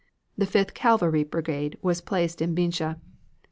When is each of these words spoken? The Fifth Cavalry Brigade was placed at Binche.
The 0.35 0.47
Fifth 0.47 0.73
Cavalry 0.73 1.23
Brigade 1.23 1.77
was 1.83 2.01
placed 2.01 2.41
at 2.41 2.55
Binche. 2.55 2.95